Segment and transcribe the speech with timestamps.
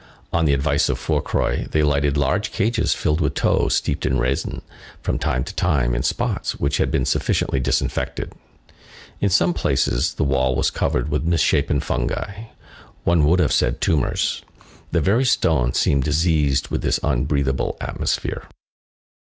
[0.33, 4.63] On the advice of Fourcroy, they lighted large cages filled with tow steeped in resin,
[5.03, 8.33] from time to time, in spots which had been sufficiently disinfected.
[9.19, 14.41] In some places, the wall was covered with misshapen fungi,—one would have said tumors;
[14.91, 18.47] the very stone seemed diseased within this unbreathable atmosphere.